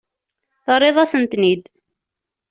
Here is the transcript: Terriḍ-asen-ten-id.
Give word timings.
Terriḍ-asen-ten-id. 0.65 1.63